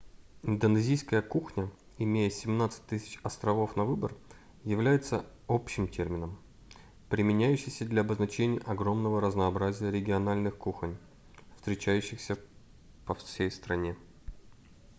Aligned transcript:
индонезийская 0.43 1.21
кухня 1.21 1.69
имея 1.99 2.31
17 2.31 2.91
000 2.91 3.01
островов 3.21 3.75
на 3.75 3.85
выбор 3.85 4.15
является 4.63 5.23
общим 5.47 5.87
термином 5.87 6.39
применяющийся 7.09 7.85
для 7.85 8.01
обозначения 8.01 8.59
огромного 8.61 9.21
разнообразия 9.21 9.91
региональных 9.91 10.57
кухонь 10.57 10.97
встречающиеся 11.57 12.39
по 13.05 13.13
всей 13.13 13.51
стране 13.51 13.95